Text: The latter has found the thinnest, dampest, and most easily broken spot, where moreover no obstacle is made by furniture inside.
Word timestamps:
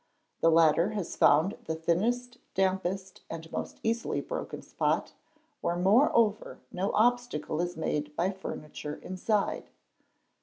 The 0.39 0.49
latter 0.49 0.93
has 0.97 1.15
found 1.15 1.59
the 1.65 1.75
thinnest, 1.75 2.39
dampest, 2.55 3.21
and 3.29 3.51
most 3.51 3.79
easily 3.83 4.19
broken 4.19 4.63
spot, 4.63 5.13
where 5.61 5.75
moreover 5.75 6.57
no 6.71 6.91
obstacle 6.93 7.61
is 7.61 7.77
made 7.77 8.15
by 8.15 8.31
furniture 8.31 8.95
inside. 9.03 9.69